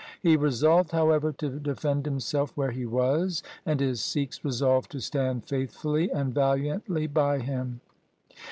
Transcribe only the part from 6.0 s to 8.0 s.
and valiantly by him.